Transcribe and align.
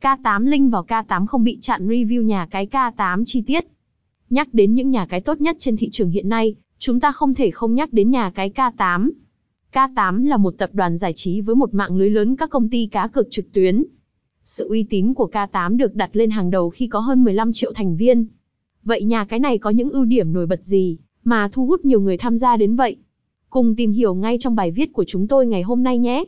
K8 0.00 0.46
linh 0.46 0.70
vào 0.70 0.84
K8 0.88 1.26
không 1.26 1.44
bị 1.44 1.58
chặn 1.60 1.88
review 1.88 2.22
nhà 2.22 2.46
cái 2.50 2.66
K8 2.66 3.24
chi 3.26 3.42
tiết. 3.46 3.66
Nhắc 4.30 4.54
đến 4.54 4.74
những 4.74 4.90
nhà 4.90 5.06
cái 5.06 5.20
tốt 5.20 5.40
nhất 5.40 5.56
trên 5.58 5.76
thị 5.76 5.88
trường 5.90 6.10
hiện 6.10 6.28
nay, 6.28 6.54
chúng 6.78 7.00
ta 7.00 7.12
không 7.12 7.34
thể 7.34 7.50
không 7.50 7.74
nhắc 7.74 7.92
đến 7.92 8.10
nhà 8.10 8.30
cái 8.30 8.50
K8. 8.50 9.10
K8 9.72 10.26
là 10.26 10.36
một 10.36 10.54
tập 10.58 10.70
đoàn 10.72 10.96
giải 10.96 11.12
trí 11.12 11.40
với 11.40 11.54
một 11.54 11.74
mạng 11.74 11.96
lưới 11.96 12.10
lớn 12.10 12.36
các 12.36 12.50
công 12.50 12.68
ty 12.68 12.86
cá 12.86 13.08
cược 13.08 13.30
trực 13.30 13.52
tuyến. 13.52 13.84
Sự 14.44 14.68
uy 14.68 14.82
tín 14.82 15.14
của 15.14 15.30
K8 15.32 15.76
được 15.76 15.94
đặt 15.94 16.10
lên 16.12 16.30
hàng 16.30 16.50
đầu 16.50 16.70
khi 16.70 16.86
có 16.86 16.98
hơn 16.98 17.24
15 17.24 17.52
triệu 17.52 17.72
thành 17.72 17.96
viên. 17.96 18.26
Vậy 18.84 19.04
nhà 19.04 19.24
cái 19.24 19.40
này 19.40 19.58
có 19.58 19.70
những 19.70 19.90
ưu 19.90 20.04
điểm 20.04 20.32
nổi 20.32 20.46
bật 20.46 20.64
gì 20.64 20.98
mà 21.24 21.48
thu 21.52 21.66
hút 21.66 21.84
nhiều 21.84 22.00
người 22.00 22.16
tham 22.18 22.36
gia 22.36 22.56
đến 22.56 22.76
vậy? 22.76 22.96
Cùng 23.50 23.76
tìm 23.76 23.92
hiểu 23.92 24.14
ngay 24.14 24.38
trong 24.40 24.56
bài 24.56 24.70
viết 24.70 24.92
của 24.92 25.04
chúng 25.04 25.26
tôi 25.26 25.46
ngày 25.46 25.62
hôm 25.62 25.82
nay 25.82 25.98
nhé. 25.98 26.24